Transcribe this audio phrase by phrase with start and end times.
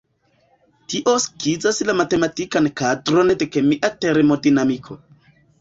[0.93, 5.03] Tio skizas la matematikan kadron de kemia termodinamiko.